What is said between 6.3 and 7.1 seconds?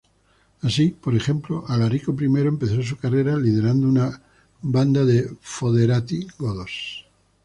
godos.